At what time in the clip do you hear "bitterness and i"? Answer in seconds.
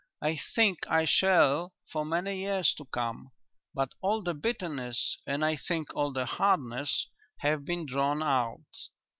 4.33-5.55